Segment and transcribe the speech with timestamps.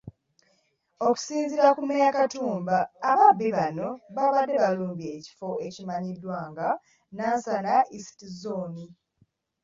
[1.07, 2.77] Okusinziira ku Major Katamba,
[3.09, 6.67] ababbi bano baabadde balumbye ekifo ekimanyiddwa nga
[7.17, 8.85] Nansana East zzooni.